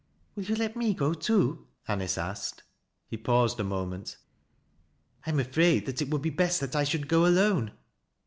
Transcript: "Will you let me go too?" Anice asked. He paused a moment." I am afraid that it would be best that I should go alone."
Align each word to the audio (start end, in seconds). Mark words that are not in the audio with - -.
"Will 0.35 0.45
you 0.45 0.55
let 0.55 0.75
me 0.75 0.95
go 0.95 1.13
too?" 1.13 1.67
Anice 1.87 2.17
asked. 2.17 2.63
He 3.05 3.17
paused 3.17 3.59
a 3.59 3.63
moment." 3.63 4.17
I 5.27 5.29
am 5.29 5.39
afraid 5.39 5.85
that 5.85 6.01
it 6.01 6.09
would 6.09 6.23
be 6.23 6.31
best 6.31 6.59
that 6.61 6.75
I 6.75 6.85
should 6.85 7.07
go 7.07 7.27
alone." 7.27 7.71